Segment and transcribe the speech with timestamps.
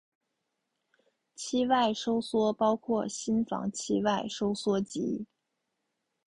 [1.35, 5.27] 期外收缩包括心房期外收缩及。